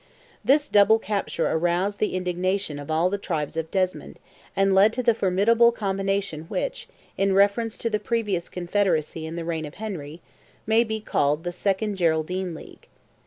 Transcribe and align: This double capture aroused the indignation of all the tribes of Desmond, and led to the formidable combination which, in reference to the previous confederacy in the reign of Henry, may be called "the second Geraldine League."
This 0.43 0.67
double 0.67 0.97
capture 0.97 1.45
aroused 1.47 1.99
the 1.99 2.15
indignation 2.15 2.79
of 2.79 2.89
all 2.89 3.11
the 3.11 3.19
tribes 3.19 3.55
of 3.55 3.69
Desmond, 3.69 4.17
and 4.55 4.73
led 4.73 4.93
to 4.93 5.03
the 5.03 5.13
formidable 5.13 5.71
combination 5.71 6.45
which, 6.45 6.87
in 7.19 7.33
reference 7.35 7.77
to 7.77 7.87
the 7.91 7.99
previous 7.99 8.49
confederacy 8.49 9.27
in 9.27 9.35
the 9.35 9.45
reign 9.45 9.63
of 9.67 9.75
Henry, 9.75 10.19
may 10.65 10.83
be 10.83 11.01
called 11.01 11.43
"the 11.43 11.51
second 11.51 11.97
Geraldine 11.97 12.55
League." 12.55 12.87